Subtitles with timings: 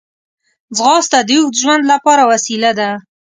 [0.75, 2.89] ځغاسته د اوږد ژوند لپاره وسیله ده